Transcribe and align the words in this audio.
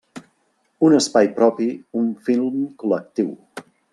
Un 0.87 0.95
espai 0.99 1.29
propi, 1.35 1.67
un 2.01 2.09
film 2.31 2.57
col·lectiu. 2.85 3.33